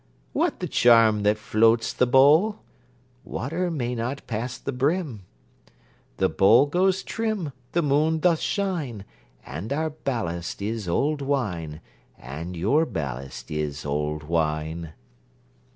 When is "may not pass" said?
3.69-4.57